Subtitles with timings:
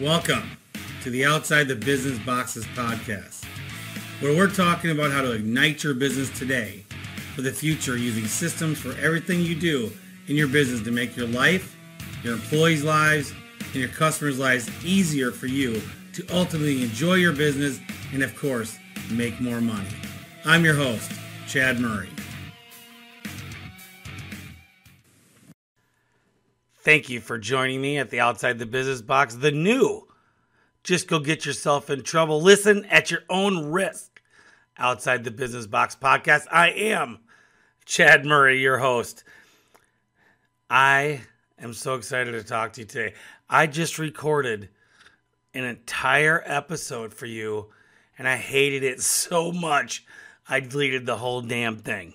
[0.00, 0.58] Welcome
[1.04, 3.46] to the Outside the Business Boxes podcast,
[4.20, 6.84] where we're talking about how to ignite your business today
[7.34, 9.90] for the future using systems for everything you do
[10.28, 11.78] in your business to make your life,
[12.22, 13.32] your employees' lives,
[13.72, 15.80] and your customers' lives easier for you
[16.12, 17.80] to ultimately enjoy your business
[18.12, 18.76] and, of course,
[19.10, 19.88] make more money.
[20.44, 21.10] I'm your host,
[21.48, 22.10] Chad Murray.
[26.86, 30.06] Thank you for joining me at the Outside the Business Box, the new.
[30.84, 32.40] Just go get yourself in trouble.
[32.40, 34.20] Listen at your own risk.
[34.78, 36.46] Outside the Business Box podcast.
[36.48, 37.18] I am
[37.86, 39.24] Chad Murray, your host.
[40.70, 41.22] I
[41.58, 43.14] am so excited to talk to you today.
[43.50, 44.68] I just recorded
[45.54, 47.66] an entire episode for you,
[48.16, 50.06] and I hated it so much,
[50.48, 52.14] I deleted the whole damn thing.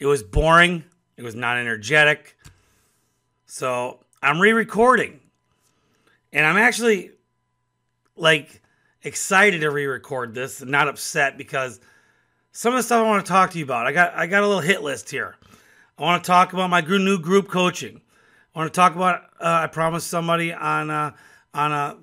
[0.00, 0.82] It was boring,
[1.16, 2.34] it was not energetic
[3.48, 5.20] so I'm re recording.
[6.32, 7.10] And I'm actually
[8.14, 8.60] like
[9.02, 11.80] excited to re record this and not upset because
[12.52, 13.86] some of the stuff I want to talk to you about.
[13.86, 15.36] I got I got a little hit list here.
[15.98, 18.00] I want to talk about my new group coaching.
[18.54, 19.22] I want to talk about.
[19.40, 21.14] Uh, I promised somebody on a,
[21.54, 21.96] on a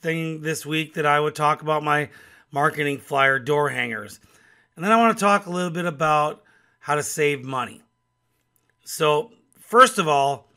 [0.00, 2.10] thing this week that I would talk about my
[2.52, 4.20] marketing flyer door hangers,
[4.76, 6.42] and then I want to talk a little bit about
[6.78, 7.80] how to save money.
[8.84, 10.49] So first of all,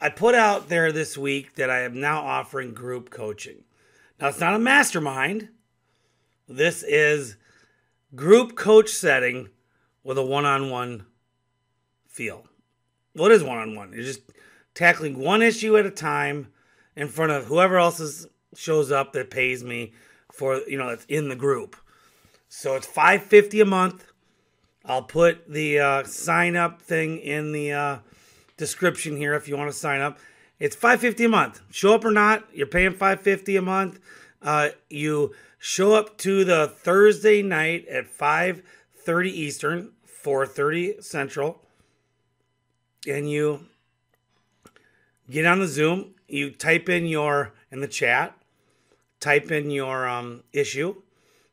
[0.00, 3.64] I put out there this week that I am now offering group coaching.
[4.20, 5.48] Now, it's not a mastermind.
[6.48, 7.36] This is
[8.14, 9.48] group coach setting
[10.04, 11.06] with a one on one
[12.06, 12.46] feel.
[13.14, 13.92] What is one on one.
[13.92, 14.20] You're just
[14.74, 16.48] tackling one issue at a time
[16.94, 19.94] in front of whoever else is, shows up that pays me
[20.30, 21.76] for, you know, that's in the group.
[22.48, 24.06] So it's 550 a month.
[24.84, 27.98] I'll put the uh, sign up thing in the uh,
[28.56, 30.18] description here if you want to sign up.
[30.58, 31.60] It's 550 a month.
[31.70, 34.00] Show up or not, you're paying 550 a month.
[34.40, 41.62] Uh, you show up to the Thursday night at 5:30 Eastern, 4:30 Central,
[43.06, 43.66] and you
[45.30, 46.14] get on the Zoom.
[46.28, 48.36] You type in your in the chat,
[49.20, 51.02] type in your um, issue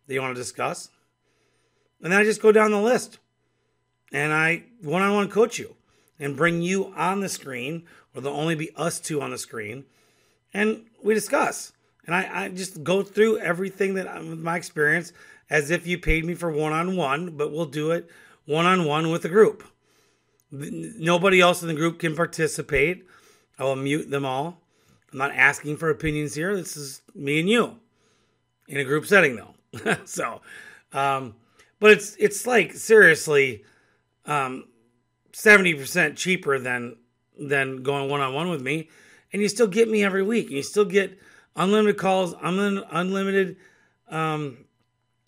[0.07, 0.89] that you want to discuss,
[2.01, 3.19] and then I just go down the list,
[4.11, 5.75] and I one-on-one coach you
[6.23, 9.85] and bring you on the screen, or there'll only be us two on the screen,
[10.53, 11.73] and we discuss.
[12.05, 15.13] And I, I just go through everything that I'm, my experience
[15.49, 18.09] as if you paid me for one on one, but we'll do it
[18.45, 19.63] one on one with the group.
[20.51, 23.05] Nobody else in the group can participate.
[23.57, 24.61] I will mute them all.
[25.11, 26.55] I'm not asking for opinions here.
[26.55, 27.79] This is me and you
[28.67, 29.97] in a group setting, though.
[30.05, 30.41] so,
[30.91, 31.35] um,
[31.79, 33.63] but it's it's like seriously,
[34.25, 34.65] um,
[35.33, 36.95] 70% cheaper than
[37.37, 38.89] than going one on one with me.
[39.31, 40.47] And you still get me every week.
[40.47, 41.17] And you still get
[41.55, 43.57] unlimited calls unlimited unlimited
[44.09, 44.57] um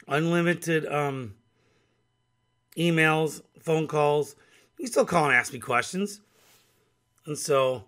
[0.08, 1.34] unlimited um
[2.78, 4.36] emails phone calls.
[4.78, 6.22] You still call and ask me questions.
[7.26, 7.86] And so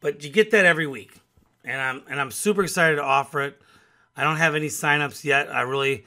[0.00, 1.20] but you get that every week.
[1.64, 3.60] And i'm and i'm super excited to offer it.
[4.16, 5.52] I don't have any signups yet.
[5.52, 6.06] I really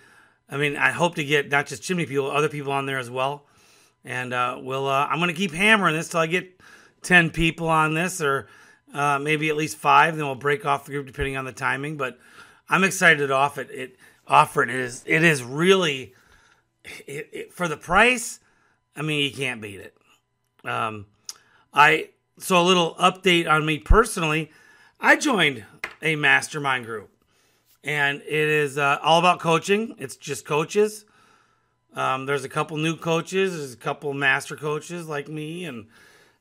[0.49, 3.09] i mean i hope to get not just chimney people other people on there as
[3.09, 3.45] well
[4.03, 6.59] and uh, we'll uh, I'm gonna keep hammering this till I get
[7.01, 8.47] ten people on this, or
[8.93, 10.17] uh, maybe at least five.
[10.17, 11.97] Then we'll break off the group depending on the timing.
[11.97, 12.19] But
[12.69, 13.71] I'm excited to offer it.
[13.71, 13.97] It
[14.27, 16.13] offer it is it is really
[17.05, 18.39] it, it, for the price.
[18.95, 19.95] I mean, you can't beat it.
[20.63, 21.05] Um,
[21.73, 24.51] I so a little update on me personally.
[24.99, 25.65] I joined
[26.01, 27.09] a mastermind group,
[27.83, 29.95] and it is uh, all about coaching.
[29.97, 31.05] It's just coaches.
[31.93, 33.57] Um, there's a couple new coaches.
[33.57, 35.87] There's a couple master coaches like me, and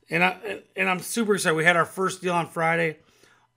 [0.09, 1.55] and I and I'm super excited.
[1.55, 2.97] We had our first deal on Friday.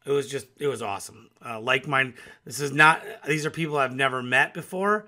[0.05, 1.31] It was just it was awesome.
[1.45, 2.15] Uh, like mine.
[2.45, 3.03] This is not.
[3.27, 5.07] These are people I've never met before.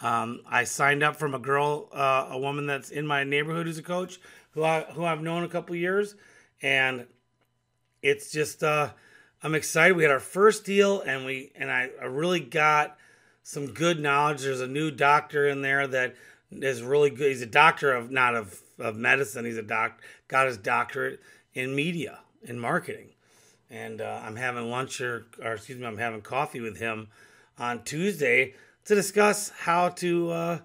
[0.00, 3.78] Um, I signed up from a girl, uh, a woman that's in my neighborhood who's
[3.78, 4.20] a coach,
[4.50, 6.14] who I who I've known a couple years,
[6.60, 7.06] and
[8.02, 8.90] it's just uh,
[9.42, 9.96] I'm excited.
[9.96, 12.98] We had our first deal, and we and I, I really got
[13.46, 14.42] some good knowledge.
[14.42, 16.16] There's a new doctor in there that
[16.50, 17.28] is really good.
[17.28, 19.44] He's a doctor of not of, of medicine.
[19.44, 21.20] He's a doc, got his doctorate
[21.54, 23.10] in media in marketing.
[23.70, 27.06] And uh, I'm having lunch or, or, excuse me, I'm having coffee with him
[27.56, 28.54] on Tuesday
[28.84, 30.58] to discuss how to uh,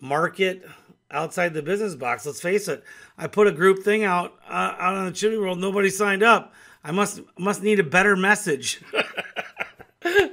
[0.00, 0.64] market
[1.10, 2.24] outside the business box.
[2.24, 2.84] Let's face it,
[3.18, 5.58] I put a group thing out uh, out on the chimney world.
[5.58, 6.54] Nobody signed up.
[6.84, 8.80] I must must need a better message.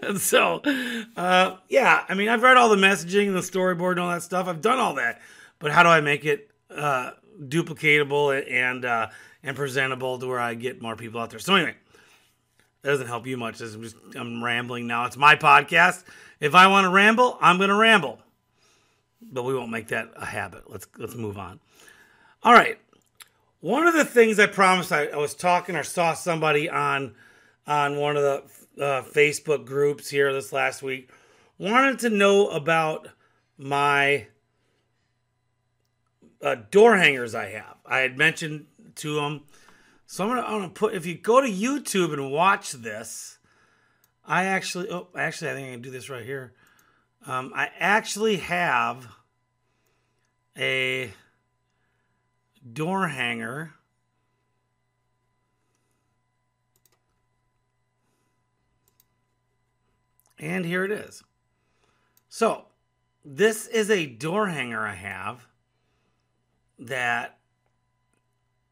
[0.18, 0.62] so,
[1.16, 4.24] uh, yeah, I mean, I've read all the messaging and the storyboard and all that
[4.24, 4.48] stuff.
[4.48, 5.22] I've done all that,
[5.60, 9.08] but how do I make it uh, duplicatable and uh,
[9.44, 11.40] and presentable to where I get more people out there?
[11.40, 11.76] So anyway,
[12.82, 13.62] That doesn't help you much.
[13.62, 15.06] I'm just I'm rambling now.
[15.06, 16.04] It's my podcast.
[16.40, 18.20] If I want to ramble, I'm going to ramble.
[19.22, 20.70] But we won't make that a habit.
[20.70, 21.60] Let's let's move on.
[22.44, 22.78] All right.
[23.60, 27.16] One of the things I promised I, I was talking or saw somebody on
[27.66, 28.44] on one of the
[28.80, 31.12] uh, Facebook groups here this last week
[31.58, 33.08] wanted to know about
[33.58, 34.28] my
[36.42, 37.78] uh, door hangers I have.
[37.86, 39.44] I had mentioned to them.
[40.06, 43.40] So I'm gonna, I'm gonna put if you go to YouTube and watch this,
[44.26, 46.54] I actually oh actually I think I can do this right here.
[47.26, 49.08] Um, I actually have
[50.58, 51.12] a
[52.72, 53.74] door hanger.
[60.40, 61.24] And here it is.
[62.30, 62.66] So,
[63.26, 65.48] this is a door hanger I have
[66.80, 67.38] that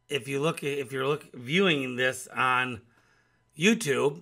[0.08, 2.82] if you look if you're look viewing this on
[3.58, 4.22] YouTube,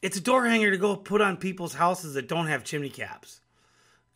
[0.00, 3.40] it's a door hanger to go put on people's houses that don't have chimney caps.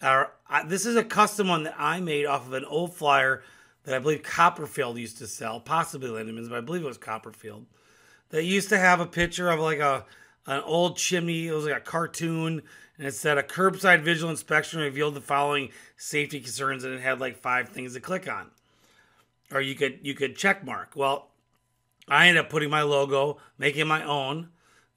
[0.01, 0.25] Uh,
[0.67, 3.43] this is a custom one that I made off of an old flyer
[3.85, 7.67] that I believe Copperfield used to sell, possibly Lindemann's, but I believe it was Copperfield.
[8.31, 10.05] That used to have a picture of like a
[10.47, 11.49] an old chimney.
[11.49, 12.63] It was like a cartoon,
[12.99, 17.21] and it said a curbside visual inspection revealed the following safety concerns, and it had
[17.21, 18.51] like five things to click on,
[19.53, 20.93] or you could you could check mark.
[20.95, 21.29] Well,
[22.09, 24.49] I ended up putting my logo, making my own,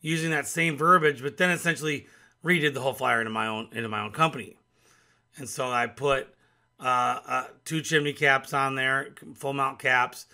[0.02, 2.08] using that same verbiage, but then essentially
[2.44, 4.58] redid the whole flyer into my own into my own company,
[5.38, 6.28] and so I put
[6.80, 10.28] uh, uh, two chimney caps on there, full mount caps.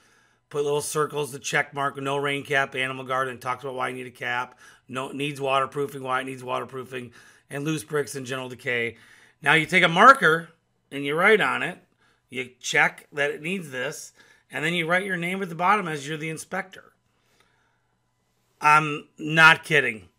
[0.49, 1.97] Put little circles to check mark.
[1.97, 2.75] No rain cap.
[2.75, 4.57] Animal Garden talks about why you need a cap.
[4.87, 6.03] No needs waterproofing.
[6.03, 7.11] Why it needs waterproofing,
[7.49, 8.97] and loose bricks and general decay.
[9.41, 10.49] Now you take a marker
[10.91, 11.79] and you write on it.
[12.29, 14.13] You check that it needs this,
[14.51, 16.93] and then you write your name at the bottom as you're the inspector.
[18.61, 20.09] I'm not kidding.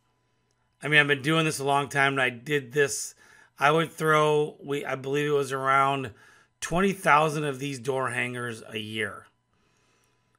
[0.82, 3.14] I mean, I've been doing this a long time, and I did this
[3.58, 6.12] I would throw we I believe it was around
[6.60, 9.26] 20,000 of these door hangers a year.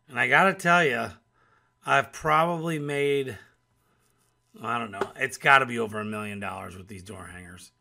[0.09, 1.07] And I got to tell you,
[1.86, 3.38] I've probably made
[4.62, 7.71] I don't know, it's got to be over a million dollars with these door hangers.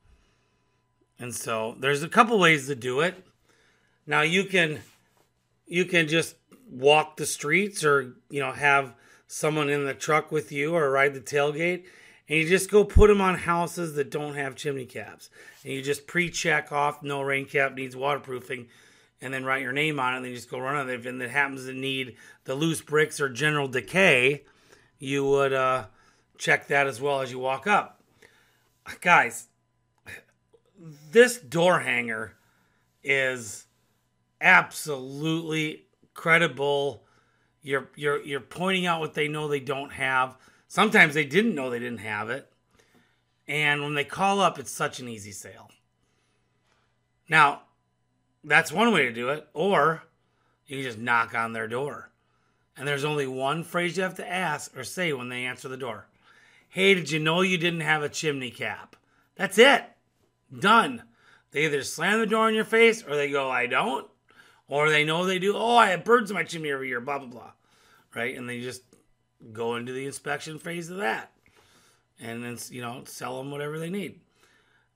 [1.18, 3.26] And so there's a couple ways to do it.
[4.06, 4.80] Now you can
[5.66, 6.36] you can just
[6.70, 8.94] walk the streets or you know have
[9.26, 11.84] someone in the truck with you or ride the tailgate
[12.28, 15.30] and you just go put them on houses that don't have chimney caps.
[15.62, 18.66] And you just pre-check off no rain cap needs waterproofing,
[19.20, 20.16] and then write your name on it.
[20.16, 20.94] And then you just go run on it.
[20.94, 24.44] If it happens to need the loose bricks or general decay,
[24.98, 25.86] you would uh,
[26.38, 28.02] check that as well as you walk up.
[29.00, 29.48] Guys,
[31.10, 32.34] this door hanger
[33.02, 33.66] is
[34.40, 37.04] absolutely credible.
[37.62, 40.36] You're you're you're pointing out what they know they don't have
[40.68, 42.50] Sometimes they didn't know they didn't have it.
[43.48, 45.70] And when they call up, it's such an easy sale.
[47.28, 47.62] Now,
[48.46, 49.46] that's one way to do it.
[49.52, 50.02] Or
[50.66, 52.10] you can just knock on their door.
[52.76, 55.76] And there's only one phrase you have to ask or say when they answer the
[55.76, 56.06] door
[56.68, 58.96] Hey, did you know you didn't have a chimney cap?
[59.36, 59.82] That's it.
[60.58, 61.02] Done.
[61.52, 64.06] They either slam the door in your face or they go, I don't.
[64.68, 65.56] Or they know they do.
[65.56, 67.52] Oh, I have birds in my chimney every year, blah, blah, blah.
[68.14, 68.36] Right?
[68.36, 68.82] And they just
[69.52, 71.30] go into the inspection phase of that
[72.20, 74.20] and then you know sell them whatever they need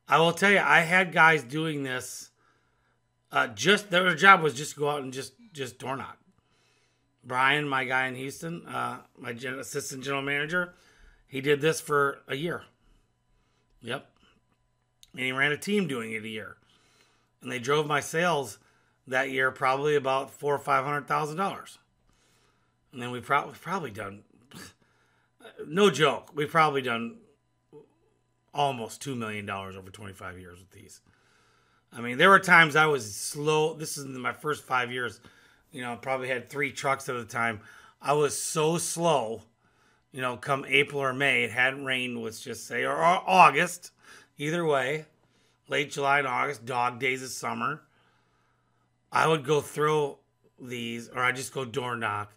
[0.09, 2.30] i will tell you i had guys doing this
[3.33, 6.19] uh, just their job was just go out and just just door knock.
[7.23, 10.75] Brian my guy in houston uh, my gen- assistant general manager
[11.31, 12.65] he did this for a year.
[13.83, 14.05] Yep.
[15.13, 16.57] And he ran a team doing it a year.
[17.41, 18.59] And they drove my sales
[19.07, 21.79] that year probably about four or five hundred thousand dollars.
[22.93, 24.25] And then we probably probably done
[25.67, 27.19] no joke, we've probably done
[28.53, 31.01] almost $2 million over 25 years with these.
[31.93, 33.75] I mean, there were times I was slow.
[33.75, 35.21] This is my first five years.
[35.73, 37.61] You know, probably had three trucks at a time.
[38.01, 39.43] I was so slow,
[40.13, 43.93] you know, come April or May, it hadn't rained, let's just say, or August,
[44.39, 45.05] either way,
[45.69, 47.83] late July and August, dog days of summer.
[49.13, 50.17] I would go through
[50.61, 52.33] these, or I just go door knock,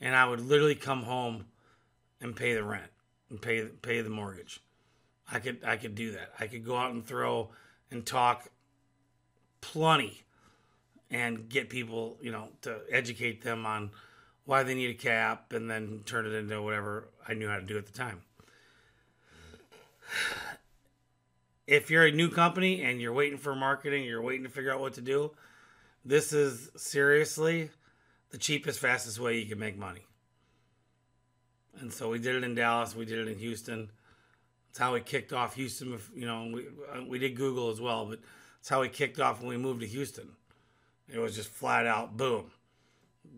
[0.00, 1.46] and I would literally come home
[2.20, 2.90] and pay the rent
[3.30, 4.60] and pay pay the mortgage.
[5.30, 6.32] I could I could do that.
[6.38, 7.50] I could go out and throw
[7.90, 8.48] and talk
[9.72, 10.22] plenty
[11.10, 13.90] and get people, you know, to educate them on
[14.44, 17.62] why they need a cap and then turn it into whatever I knew how to
[17.62, 18.22] do at the time.
[21.66, 24.80] If you're a new company and you're waiting for marketing, you're waiting to figure out
[24.80, 25.30] what to do,
[26.04, 27.70] this is seriously
[28.30, 30.02] the cheapest, fastest way you can make money.
[31.80, 32.94] And so we did it in Dallas.
[32.94, 33.90] We did it in Houston.
[34.68, 35.98] That's how we kicked off Houston.
[36.14, 38.20] You know, we uh, we did Google as well, but
[38.64, 40.30] that's how we kicked off when we moved to Houston.
[41.06, 42.50] It was just flat out boom,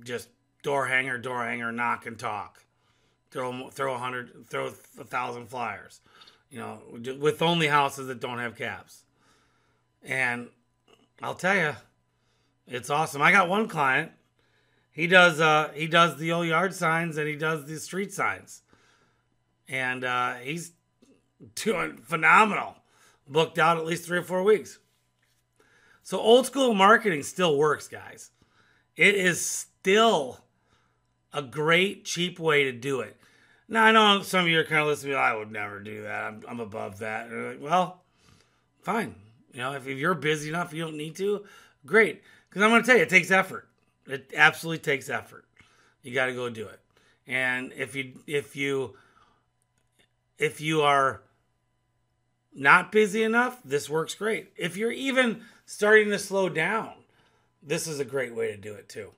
[0.05, 0.29] just
[0.63, 2.63] door hanger, door hanger, knock and talk.
[3.33, 6.01] Throw throw a hundred, throw a thousand flyers.
[6.49, 6.79] You know,
[7.19, 9.03] with only houses that don't have caps.
[10.05, 10.49] And
[11.21, 11.75] I'll tell you,
[12.69, 13.21] it's awesome.
[13.21, 14.13] I got one client.
[14.93, 18.63] He does uh, he does the old yard signs and he does the street signs,
[19.69, 20.71] and uh, he's
[21.57, 22.77] doing phenomenal.
[23.29, 24.79] Booked out at least three or four weeks.
[26.07, 28.31] So old school marketing still works, guys.
[28.95, 30.39] It is still
[31.33, 33.17] a great, cheap way to do it.
[33.69, 36.23] Now, I know some of you are kind of listening, I would never do that.
[36.23, 37.33] I'm, I'm above that.
[37.33, 38.03] Like, well,
[38.83, 39.17] fine.
[39.53, 41.45] You know, if, if you're busy enough, you don't need to,
[41.85, 42.23] great.
[42.49, 43.69] Because I'm going to tell you, it takes effort.
[44.07, 45.45] It absolutely takes effort.
[46.05, 46.79] You got to go do it.
[47.27, 48.95] And if you, if you,
[50.39, 51.23] if you are
[52.57, 54.51] not busy enough, this works great.
[54.57, 56.93] If you're even starting to slow down,
[57.63, 59.11] this is a great way to do it too.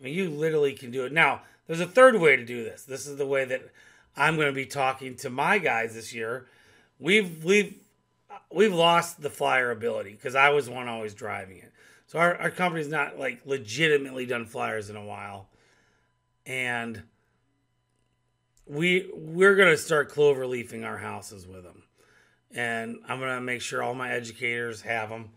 [0.00, 1.12] I mean, you literally can do it.
[1.12, 2.84] Now, there's a third way to do this.
[2.84, 3.62] This is the way that
[4.16, 6.46] I'm going to be talking to my guys this year.
[6.98, 7.74] We've we've
[8.50, 11.72] we've lost the flyer ability because I was one always driving it.
[12.06, 15.48] So our, our company's not like legitimately done flyers in a while.
[16.46, 17.02] And
[18.66, 21.82] we we're gonna start clover leafing our houses with them.
[22.54, 25.30] And I'm gonna make sure all my educators have them,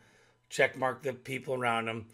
[0.50, 2.06] check mark the people around them.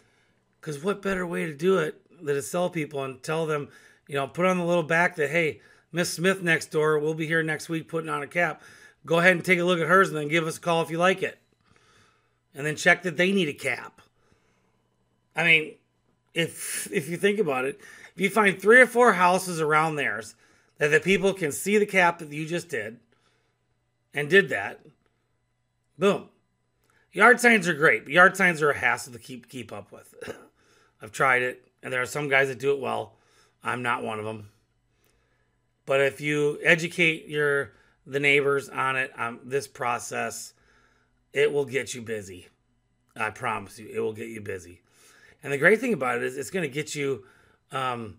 [0.62, 3.70] Cause what better way to do it than to sell people and tell them,
[4.08, 5.62] you know, put on the little back that hey,
[5.92, 8.62] Miss Smith next door, we'll be here next week putting on a cap.
[9.06, 10.90] Go ahead and take a look at hers and then give us a call if
[10.90, 11.40] you like it.
[12.54, 14.02] And then check that they need a cap.
[15.36, 15.76] I mean,
[16.34, 17.80] if if you think about it,
[18.16, 20.36] if you find three or four houses around theirs
[20.78, 23.00] that the people can see the cap that you just did
[24.16, 24.80] and did that,
[26.00, 26.30] boom.
[27.12, 28.06] Yard signs are great.
[28.06, 30.14] but Yard signs are a hassle to keep keep up with.
[31.02, 33.14] I've tried it, and there are some guys that do it well.
[33.64, 34.50] I'm not one of them.
[35.86, 37.74] But if you educate your
[38.08, 40.54] the neighbors on it, on this process,
[41.34, 42.48] it will get you busy.
[43.16, 44.82] I promise you, it will get you busy.
[45.44, 47.24] And the great thing about it is it's going to get you
[47.72, 48.18] um,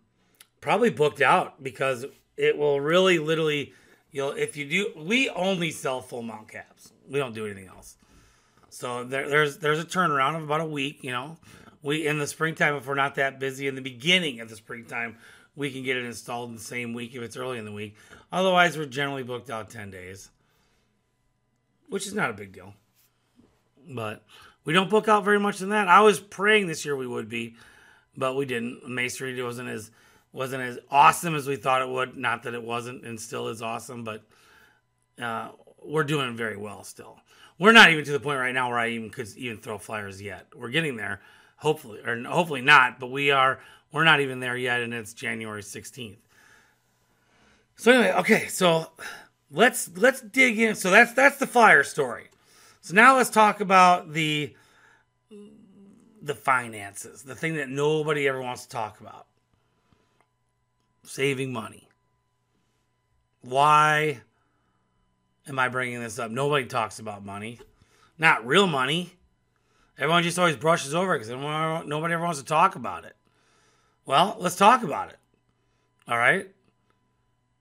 [0.61, 2.05] probably booked out because
[2.37, 3.73] it will really, literally,
[4.13, 6.93] you know, if you do, we only sell full mount caps.
[7.09, 7.97] We don't do anything else.
[8.69, 11.03] So there, there's there's a turnaround of about a week.
[11.03, 11.39] You know,
[11.83, 15.17] we in the springtime if we're not that busy in the beginning of the springtime,
[15.55, 17.97] we can get it installed in the same week if it's early in the week.
[18.31, 20.31] Otherwise, we're generally booked out 10 days,
[21.89, 22.75] which is not a big deal.
[23.89, 24.25] But
[24.65, 25.89] we don't book out very much than that.
[25.89, 27.55] I was praying this year we would be,
[28.17, 28.87] but we didn't.
[28.89, 29.91] Masonry wasn't as
[30.37, 32.17] wasn't as awesome as we thought it would.
[32.17, 34.23] Not that it wasn't and still is awesome, but
[35.21, 35.49] uh,
[35.83, 37.19] we're doing very well still.
[37.59, 40.21] We're not even to the point right now where I even could even throw flyers
[40.21, 40.49] yet.
[40.55, 41.23] We're getting there,
[41.57, 43.61] hopefully, or hopefully not, but we are
[43.93, 46.19] we're not even there yet, and it's January 16th.
[47.77, 48.91] So anyway, okay, so
[49.51, 50.75] let's let's dig in.
[50.75, 52.29] So that's that's the flyer story.
[52.83, 54.55] So now let's talk about the
[56.21, 59.27] the finances, the thing that nobody ever wants to talk about.
[61.17, 61.89] Saving money.
[63.41, 64.21] Why
[65.49, 66.31] am I bringing this up?
[66.31, 67.59] Nobody talks about money.
[68.19, 69.15] Not real money.
[69.97, 71.31] Everyone just always brushes over it because
[71.87, 73.17] nobody ever wants to talk about it.
[74.05, 75.17] Well, let's talk about it.
[76.07, 76.51] All right.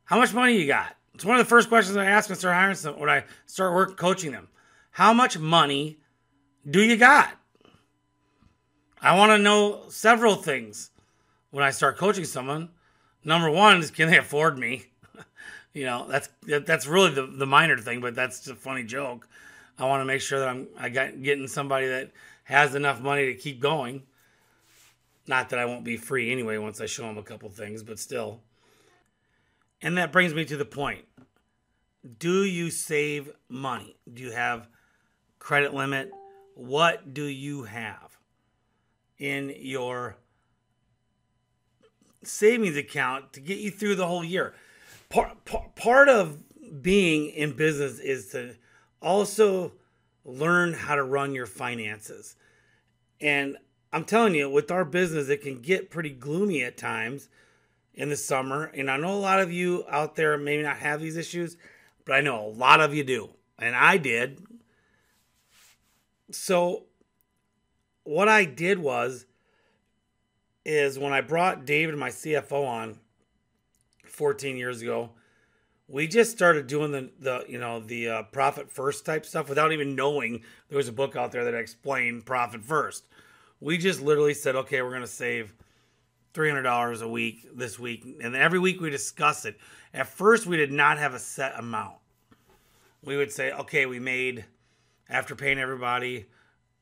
[0.04, 0.94] How much money you got?
[1.14, 2.54] It's one of the first questions I ask Mr.
[2.54, 4.50] Hirenson when I start work coaching them.
[4.92, 6.00] How much money
[6.70, 7.30] do you got?
[9.02, 10.92] I want to know several things
[11.52, 12.72] when I start coaching someone.
[13.26, 14.86] Number one is can they afford me?
[15.74, 19.28] you know, that's that's really the, the minor thing, but that's a funny joke.
[19.78, 22.12] I want to make sure that I'm I got getting somebody that
[22.46, 24.04] has enough money to keep going.
[25.28, 27.98] Not that I won't be free anyway once I show them a couple things, but
[27.98, 28.42] still.
[29.82, 31.06] And that brings me to the point.
[32.20, 33.98] Do you save money?
[34.14, 34.68] Do you have
[35.40, 36.12] credit limit?
[36.54, 38.18] What do you have
[39.18, 40.18] in your
[42.28, 44.54] savings account to get you through the whole year?
[45.10, 46.40] Part, part, part of
[46.82, 48.56] being in business is to
[49.02, 49.72] also
[50.24, 52.36] learn how to run your finances.
[53.22, 53.58] And
[53.94, 57.30] I'm telling you, with our business, it can get pretty gloomy at times
[57.94, 58.66] in the summer.
[58.66, 61.56] And I know a lot of you out there maybe not have these issues,
[62.04, 63.30] but I know a lot of you do.
[63.58, 64.46] And I did.
[66.32, 66.84] So
[68.04, 69.26] what I did was
[70.66, 73.00] is when I brought David, my CFO, on
[74.06, 75.12] 14 years ago,
[75.88, 79.72] we just started doing the the you know the uh, profit first type stuff without
[79.72, 83.04] even knowing there was a book out there that explained profit first.
[83.60, 85.54] We just literally said, okay, we're gonna save
[86.34, 89.58] three hundred dollars a week this week, and every week we discuss it.
[89.94, 91.98] At first, we did not have a set amount.
[93.04, 94.46] We would say, okay, we made
[95.08, 96.26] after paying everybody.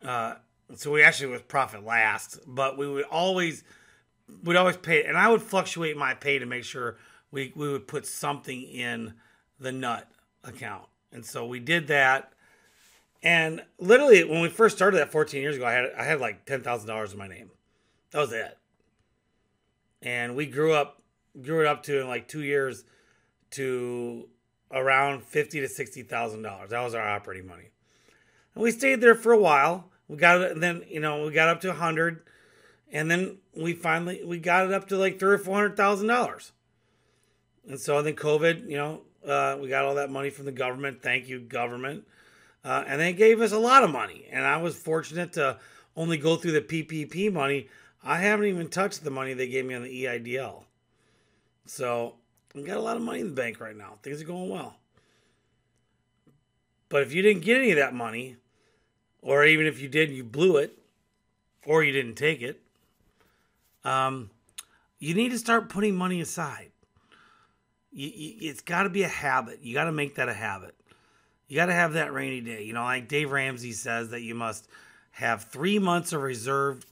[0.02, 0.36] Uh,
[0.77, 3.63] so we actually was profit last, but we would always
[4.44, 6.98] would always pay, and I would fluctuate my pay to make sure
[7.32, 9.13] we we would put something in
[9.60, 10.10] the nut
[10.44, 12.34] account, and so we did that.
[13.22, 16.46] And literally, when we first started that 14 years ago, I had I had like
[16.46, 17.51] ten thousand dollars in my name.
[18.12, 18.58] That was it.
[20.01, 21.01] And we grew up,
[21.42, 22.84] grew it up to in like two years,
[23.51, 24.27] to
[24.72, 26.72] around fifty to sixty thousand dollars.
[26.72, 27.70] That was our operating money,
[28.56, 29.89] and we stayed there for a while.
[30.13, 32.22] We got it, then you know we got up to a hundred,
[32.91, 36.05] and then we finally we got it up to like three or four hundred thousand
[36.05, 36.51] dollars.
[37.67, 41.01] And so then COVID, you know, uh, we got all that money from the government.
[41.01, 42.05] Thank you, government.
[42.63, 44.27] Uh, and they gave us a lot of money.
[44.32, 45.58] And I was fortunate to
[45.96, 47.70] only go through the PPP money.
[48.03, 50.65] I haven't even touched the money they gave me on the EIDL.
[51.65, 52.17] So
[52.53, 53.98] we got a lot of money in the bank right now.
[54.03, 54.75] Things are going well.
[56.89, 58.38] But if you didn't get any of that money,
[59.24, 60.77] or even if you did, you blew it,
[61.65, 62.62] or you didn't take it,
[63.84, 64.30] um,
[65.00, 66.70] you need to start putting money aside
[67.94, 69.60] you, you, it's got to be a habit.
[69.62, 70.75] You got to make that a habit.
[71.48, 72.63] You got to have that rainy day.
[72.63, 74.68] You know, like Dave Ramsey says that you must
[75.12, 76.86] have three months of reserve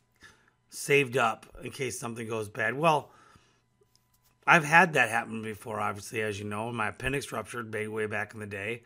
[0.70, 2.76] saved up in case something goes bad.
[2.76, 3.10] Well,
[4.46, 6.72] I've had that happen before, obviously, as you know.
[6.72, 8.84] My appendix ruptured way back in the day,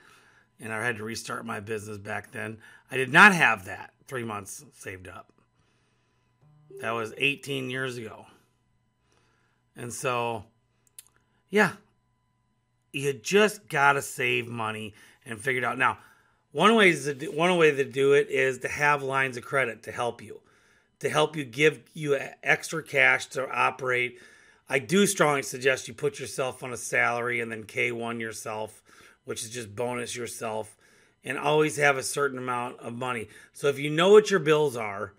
[0.59, 2.57] and I had to restart my business back then.
[2.91, 5.31] I did not have that three months saved up.
[6.81, 8.25] That was 18 years ago.
[9.75, 10.45] And so,
[11.49, 11.73] yeah,
[12.93, 14.93] you just gotta save money
[15.25, 15.77] and figure it out.
[15.77, 15.97] Now,
[16.51, 19.83] one way to do, one way to do it is to have lines of credit
[19.83, 20.39] to help you,
[20.99, 24.19] to help you give you extra cash to operate.
[24.69, 28.81] I do strongly suggest you put yourself on a salary and then K1 yourself,
[29.25, 30.77] which is just bonus yourself,
[31.23, 33.27] and always have a certain amount of money.
[33.53, 35.13] So if you know what your bills are,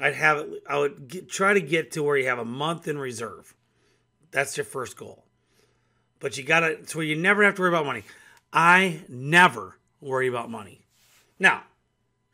[0.00, 0.46] I'd have.
[0.68, 3.54] I would get, try to get to where you have a month in reserve.
[4.32, 5.24] That's your first goal
[6.24, 8.02] but you gotta so you never have to worry about money.
[8.50, 10.86] I never worry about money.
[11.38, 11.64] Now,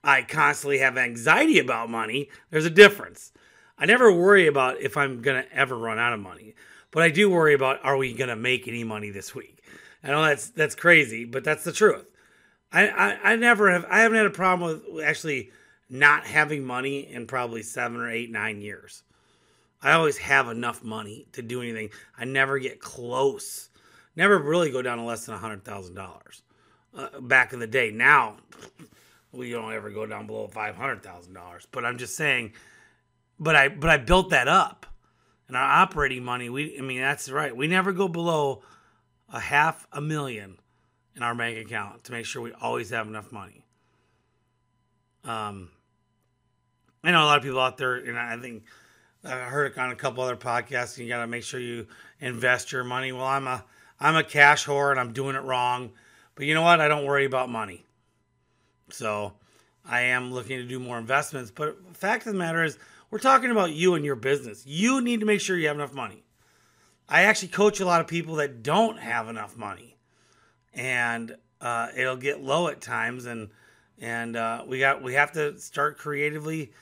[0.05, 2.29] I constantly have anxiety about money.
[2.51, 3.33] There's a difference.
[3.77, 6.55] I never worry about if I'm gonna ever run out of money,
[6.93, 9.61] but I do worry about are we gonna make any money this week.
[10.03, 12.07] I know that's that's crazy, but that's the truth.
[12.73, 15.51] I, I, I never have I haven't had a problem with actually
[15.89, 19.03] not having money in probably seven or eight, nine years.
[19.83, 21.91] I always have enough money to do anything.
[22.17, 23.71] I never get close
[24.17, 26.43] never really go down to less than hundred thousand uh, dollars.
[27.21, 28.37] Back in the day, now
[29.33, 31.67] we don't ever go down below five hundred thousand dollars.
[31.71, 32.53] But I'm just saying,
[33.39, 34.87] but I but I built that up,
[35.49, 36.49] and our operating money.
[36.49, 37.57] We I mean that's right.
[37.57, 38.63] We never go below
[39.33, 40.59] a half a million
[41.17, 43.65] in our bank account to make sure we always have enough money.
[45.25, 45.71] Um,
[47.03, 48.65] I know a lot of people out there, and I think
[49.25, 50.97] I heard it on a couple other podcasts.
[50.99, 51.87] You got to make sure you
[52.21, 53.13] invest your money.
[53.13, 53.65] Well, I'm a
[54.01, 55.91] I'm a cash whore and I'm doing it wrong.
[56.35, 56.81] But you know what?
[56.81, 57.85] I don't worry about money.
[58.89, 59.35] So
[59.85, 61.51] I am looking to do more investments.
[61.51, 62.79] But the fact of the matter is,
[63.11, 64.67] we're talking about you and your business.
[64.67, 66.23] You need to make sure you have enough money.
[67.11, 69.97] I actually coach a lot of people that don't have enough money,
[70.73, 73.27] and uh, it'll get low at times.
[73.27, 73.51] And
[74.01, 76.73] and uh, we got we have to start creatively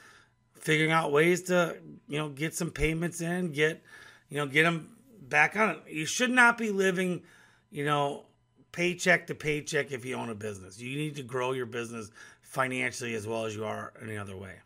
[0.55, 3.83] figuring out ways to you know get some payments in, get
[4.29, 5.79] you know get them back on.
[5.88, 7.23] You should not be living,
[7.71, 8.27] you know,
[8.73, 10.79] paycheck to paycheck if you own a business.
[10.79, 12.11] You need to grow your business
[12.43, 14.57] financially as well as you are any other way.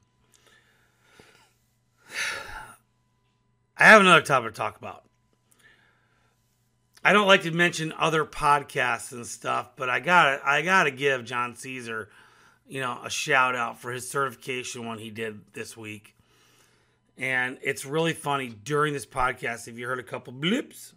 [3.77, 5.05] I have another topic to talk about.
[7.04, 10.90] I don't like to mention other podcasts and stuff, but I got I got to
[10.90, 12.08] give John Caesar,
[12.68, 16.14] you know, a shout out for his certification one he did this week.
[17.18, 19.68] And it's really funny during this podcast.
[19.68, 20.94] If you heard a couple blips,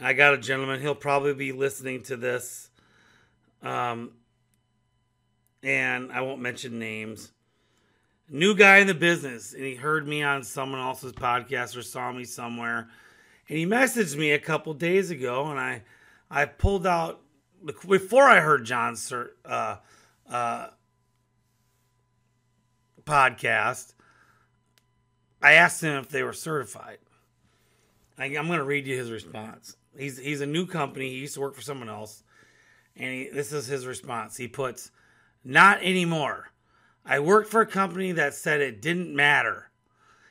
[0.00, 0.80] I got a gentleman.
[0.80, 2.70] He'll probably be listening to this.
[3.62, 4.12] Um,
[5.62, 7.32] and I won't mention names.
[8.28, 12.12] New guy in the business, and he heard me on someone else's podcast or saw
[12.12, 12.88] me somewhere,
[13.50, 15.82] and he messaged me a couple days ago, and I,
[16.30, 17.20] I pulled out
[17.64, 19.76] before I heard John's uh,
[20.30, 20.68] uh,
[23.02, 23.94] podcast.
[25.42, 26.98] I asked him if they were certified.
[28.16, 29.76] I, am going to read you his response.
[29.98, 31.08] He's he's a new company.
[31.08, 32.22] He used to work for someone else,
[32.94, 34.36] and he, this is his response.
[34.36, 34.92] He puts,
[35.42, 36.52] "Not anymore.
[37.04, 39.72] I worked for a company that said it didn't matter.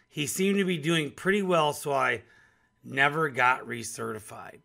[0.08, 2.22] He seemed to be doing pretty well, so I
[2.84, 4.60] never got recertified."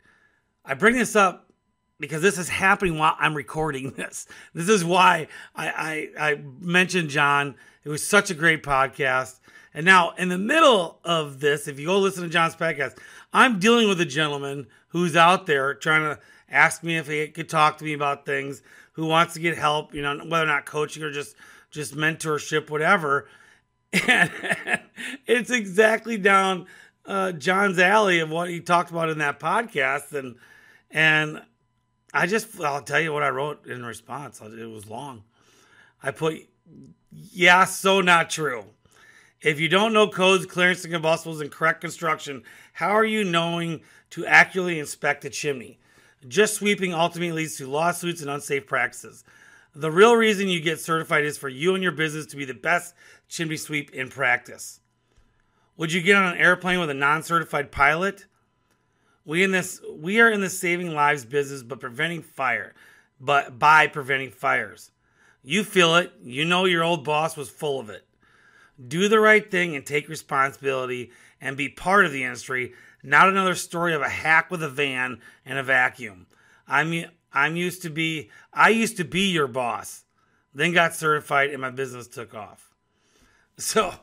[0.65, 1.51] I bring this up
[2.01, 4.27] because this is happening while I'm recording this.
[4.53, 7.55] This is why I, I, I mentioned John.
[7.85, 9.41] It was such a great podcast.
[9.73, 12.97] And now, in the middle of this, if you go listen to John's podcast,
[13.33, 17.49] I'm dealing with a gentleman who's out there trying to ask me if he could
[17.49, 20.67] talk to me about things, who wants to get help, you know, whether or not
[20.67, 21.35] coaching or just
[21.71, 23.29] just mentorship, whatever.
[24.09, 24.31] And
[25.27, 26.67] it's exactly down
[27.07, 30.37] uh, John's alley of what he talked about in that podcast, and
[30.91, 31.43] and
[32.13, 34.41] I just I'll tell you what I wrote in response.
[34.41, 35.25] It was long.
[36.03, 36.37] I put,
[37.11, 38.65] yeah, so not true.
[39.41, 42.43] If you don't know codes, clearance, and combustibles, and correct construction,
[42.75, 45.79] how are you knowing to accurately inspect a chimney?
[46.27, 49.25] Just sweeping ultimately leads to lawsuits and unsafe practices.
[49.75, 52.55] The real reason you get certified is for you and your business to be the
[52.55, 52.95] best
[53.29, 54.81] chimney sweep in practice.
[55.77, 58.27] Would you get on an airplane with a non-certified pilot?
[59.25, 62.75] We in this we are in the saving lives business but preventing fire,
[63.21, 64.91] but by preventing fires.
[65.43, 68.07] You feel it, you know your old boss was full of it.
[68.89, 71.11] Do the right thing and take responsibility
[71.41, 75.21] and be part of the industry, not another story of a hack with a van
[75.45, 76.27] and a vacuum.
[76.69, 80.05] I'm I'm used to be I used to be your boss.
[80.55, 82.71] Then got certified and my business took off.
[83.57, 83.95] So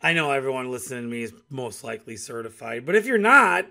[0.00, 3.66] I know everyone listening to me is most likely certified, but if you're not,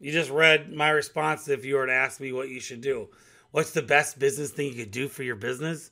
[0.00, 3.08] you just read my response if you were to ask me what you should do.
[3.52, 5.90] What's the best business thing you could do for your business?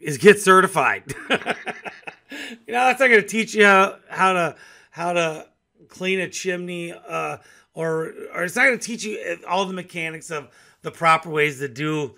[0.00, 1.04] is get certified.
[1.28, 4.56] you know, that's not going to teach you how, how to
[4.90, 5.46] how to
[5.88, 7.36] clean a chimney, uh,
[7.74, 10.48] or or it's not going to teach you all the mechanics of
[10.82, 12.14] the proper ways to do,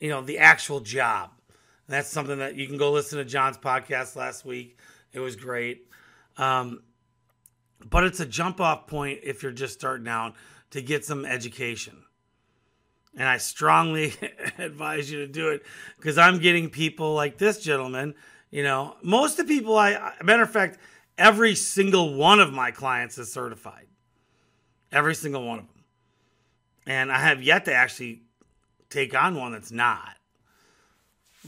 [0.00, 1.30] you know, the actual job.
[1.92, 4.78] And that's something that you can go listen to John's podcast last week.
[5.12, 5.90] It was great.
[6.38, 6.82] Um,
[7.84, 10.32] but it's a jump off point if you're just starting out
[10.70, 12.02] to get some education
[13.14, 14.14] and I strongly
[14.58, 15.66] advise you to do it
[15.98, 18.14] because I'm getting people like this gentleman.
[18.50, 20.78] You know, most of the people I, matter of fact,
[21.18, 23.86] every single one of my clients is certified.
[24.90, 25.84] Every single one of them.
[26.86, 28.22] And I have yet to actually
[28.88, 30.16] take on one that's not.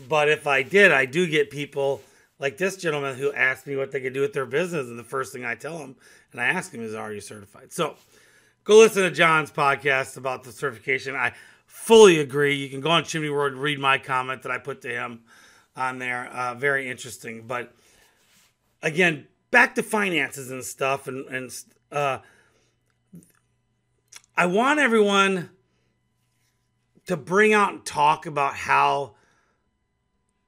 [0.08, 2.02] But if I did, I do get people
[2.38, 4.88] like this gentleman who asked me what they could do with their business.
[4.88, 5.96] And the first thing I tell them,
[6.32, 7.72] and I ask him, is, Are you certified?
[7.72, 7.96] So
[8.64, 11.14] go listen to John's podcast about the certification.
[11.14, 11.32] I
[11.66, 12.54] fully agree.
[12.54, 15.22] You can go on Chimney World and read my comment that I put to him
[15.76, 16.26] on there.
[16.26, 17.46] Uh, very interesting.
[17.46, 17.72] But
[18.82, 22.18] again, back to finances and stuff, and and uh,
[24.36, 25.50] I want everyone
[27.06, 29.14] to bring out and talk about how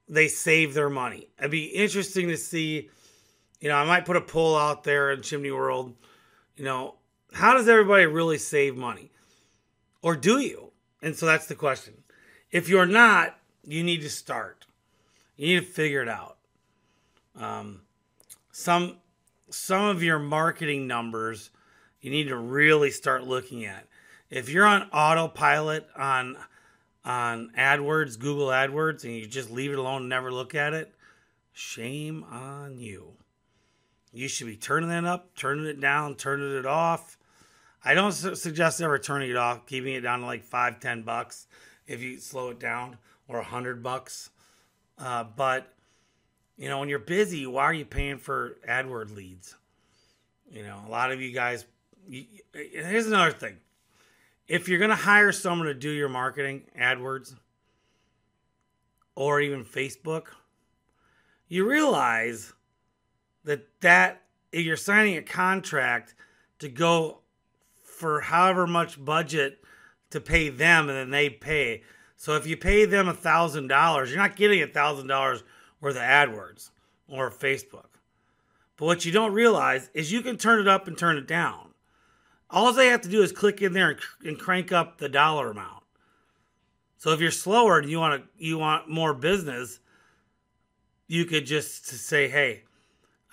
[0.08, 1.28] they save their money.
[1.38, 2.90] It'd be interesting to see.
[3.60, 5.94] You know, I might put a poll out there in Chimney World.
[6.56, 6.96] You know,
[7.32, 9.10] how does everybody really save money?
[10.02, 10.72] Or do you?
[11.02, 11.94] And so that's the question.
[12.50, 14.66] If you're not, you need to start.
[15.36, 16.36] You need to figure it out.
[17.34, 17.82] Um,
[18.52, 18.96] some
[19.50, 21.50] some of your marketing numbers
[22.00, 23.86] you need to really start looking at.
[24.30, 26.36] If you're on autopilot on
[27.06, 30.92] on AdWords, Google AdWords, and you just leave it alone and never look at it,
[31.52, 33.12] shame on you.
[34.12, 37.16] You should be turning that up, turning it down, turning it off.
[37.84, 41.02] I don't su- suggest ever turning it off, keeping it down to like five, ten
[41.02, 41.46] bucks
[41.86, 44.30] if you slow it down, or a hundred bucks.
[44.98, 45.72] Uh, but
[46.56, 49.54] you know, when you're busy, why are you paying for AdWord leads?
[50.50, 51.64] You know, a lot of you guys.
[52.08, 53.58] You, here's another thing:
[54.48, 57.34] if you're gonna hire someone to do your marketing, AdWords,
[59.14, 60.28] or even Facebook,
[61.48, 62.52] you realize
[63.44, 66.14] that that if you're signing a contract
[66.58, 67.20] to go
[67.82, 69.62] for however much budget
[70.10, 71.82] to pay them and then they pay.
[72.16, 75.42] So if you pay them a thousand dollars, you're not getting a thousand dollars
[75.80, 76.70] worth of AdWords
[77.08, 77.86] or Facebook.
[78.76, 81.70] But what you don't realize is you can turn it up and turn it down.
[82.50, 85.50] All they have to do is click in there and, and crank up the dollar
[85.50, 85.82] amount.
[86.98, 89.80] So if you're slower and you want to you want more business,
[91.06, 92.62] you could just say, "Hey,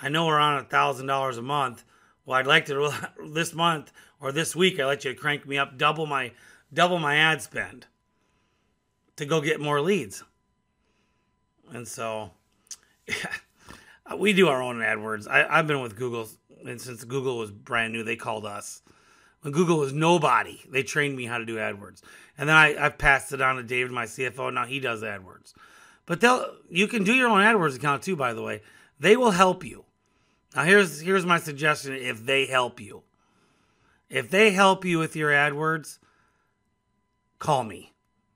[0.02, 1.84] I know we're on a thousand dollars a month.
[2.26, 2.94] Well, I'd like to
[3.34, 6.34] this month or this week I let you to crank me up double my
[6.74, 7.86] double my ad spend
[9.16, 10.24] to go get more leads.
[11.72, 12.32] And so
[13.08, 13.16] yeah,
[14.18, 15.28] we do our own AdWords.
[15.28, 16.28] I, I've been with Google
[16.64, 18.82] since Google was brand new, they called us.
[19.52, 20.62] Google was nobody.
[20.70, 22.02] They trained me how to do AdWords,
[22.38, 24.54] and then I, I've passed it on to David, my CFO.
[24.54, 25.54] Now he does AdWords,
[26.06, 28.16] but they'll you can do your own AdWords account too.
[28.16, 28.62] By the way,
[29.00, 29.86] they will help you.
[30.56, 33.04] Now here's here's my suggestion: if they help you,
[34.10, 36.00] if they help you with your AdWords,
[37.40, 37.92] call me.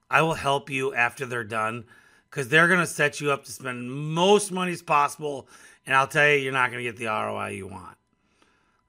[0.10, 1.86] I will help you after they're done
[2.30, 5.48] because they're going to set you up to spend most money as possible.
[5.86, 7.98] And I'll tell you, you're not going to get the ROI you want.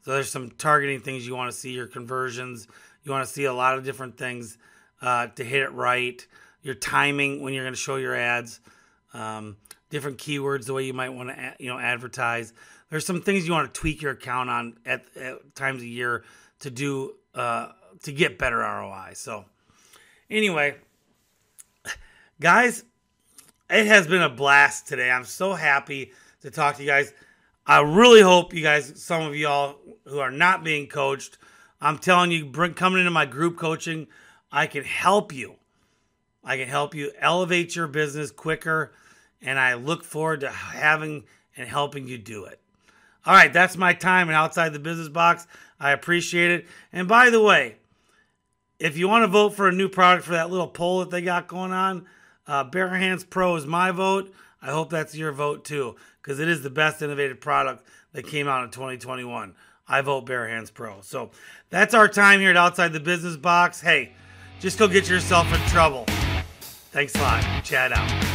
[0.08, 2.66] So there's some targeting things you want to see, your conversions.
[3.04, 4.56] You want to see a lot of different things
[5.02, 6.26] uh, to hit it right.
[6.62, 8.60] Your timing when you're going to show your ads,
[9.12, 9.58] um,
[9.90, 12.54] different keywords, the way you might want to you know advertise.
[12.88, 16.24] There's some things you want to tweak your account on at, at times a year
[16.60, 17.72] to do uh,
[18.04, 19.10] to get better ROI.
[19.12, 19.44] So
[20.30, 20.76] anyway,
[22.40, 22.82] guys,
[23.68, 25.10] it has been a blast today.
[25.10, 27.12] I'm so happy to talk to you guys.
[27.68, 29.76] I really hope you guys, some of y'all
[30.06, 31.36] who are not being coached,
[31.82, 34.06] I'm telling you, bring coming into my group coaching,
[34.50, 35.56] I can help you.
[36.42, 38.94] I can help you elevate your business quicker,
[39.42, 41.24] and I look forward to having
[41.58, 42.58] and helping you do it.
[43.26, 45.46] All right, that's my time and outside the business box.
[45.78, 46.66] I appreciate it.
[46.90, 47.76] And by the way,
[48.78, 51.20] if you want to vote for a new product for that little poll that they
[51.20, 52.06] got going on,
[52.46, 54.32] uh, Bare Hands Pro is my vote.
[54.60, 58.48] I hope that's your vote too, because it is the best innovative product that came
[58.48, 59.54] out in 2021.
[59.86, 61.00] I vote Bare Hands Pro.
[61.00, 61.30] So
[61.70, 63.80] that's our time here at Outside the Business Box.
[63.80, 64.12] Hey,
[64.60, 66.04] just go get yourself in trouble.
[66.90, 67.64] Thanks a lot.
[67.64, 68.27] Chad out.